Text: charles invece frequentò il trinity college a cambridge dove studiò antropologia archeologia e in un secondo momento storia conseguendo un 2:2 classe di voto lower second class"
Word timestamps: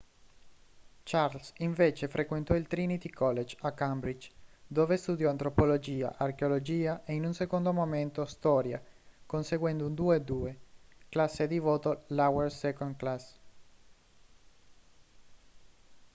charles 1.05 1.53
invece 1.57 2.07
frequentò 2.07 2.55
il 2.55 2.65
trinity 2.65 3.11
college 3.11 3.55
a 3.59 3.71
cambridge 3.71 4.31
dove 4.65 4.97
studiò 4.97 5.29
antropologia 5.29 6.17
archeologia 6.17 7.03
e 7.05 7.13
in 7.13 7.23
un 7.23 7.35
secondo 7.35 7.71
momento 7.71 8.25
storia 8.25 8.83
conseguendo 9.27 9.85
un 9.85 9.93
2:2 9.93 10.55
classe 11.07 11.45
di 11.45 11.59
voto 11.59 12.05
lower 12.07 12.51
second 12.51 12.95
class" 12.95 13.37